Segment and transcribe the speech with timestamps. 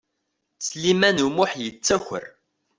[0.67, 2.25] Sliman U Muḥ yettaker.